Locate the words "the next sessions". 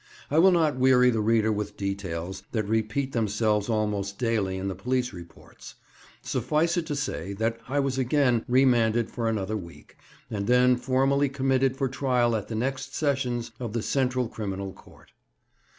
12.47-13.51